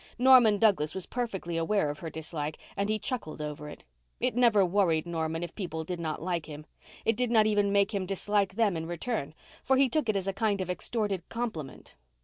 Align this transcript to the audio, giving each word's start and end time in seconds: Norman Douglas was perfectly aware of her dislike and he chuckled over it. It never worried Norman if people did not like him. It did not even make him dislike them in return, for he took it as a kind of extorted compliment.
Norman 0.17 0.57
Douglas 0.57 0.95
was 0.95 1.05
perfectly 1.05 1.57
aware 1.57 1.87
of 1.91 1.99
her 1.99 2.09
dislike 2.09 2.57
and 2.75 2.89
he 2.89 2.97
chuckled 2.97 3.39
over 3.39 3.69
it. 3.69 3.83
It 4.19 4.35
never 4.35 4.65
worried 4.65 5.05
Norman 5.05 5.43
if 5.43 5.53
people 5.53 5.83
did 5.83 5.99
not 5.99 6.19
like 6.23 6.47
him. 6.47 6.65
It 7.05 7.15
did 7.15 7.29
not 7.29 7.45
even 7.45 7.71
make 7.71 7.93
him 7.93 8.07
dislike 8.07 8.55
them 8.55 8.75
in 8.75 8.87
return, 8.87 9.35
for 9.63 9.77
he 9.77 9.89
took 9.89 10.09
it 10.09 10.17
as 10.17 10.25
a 10.25 10.33
kind 10.33 10.59
of 10.59 10.71
extorted 10.71 11.29
compliment. 11.29 11.93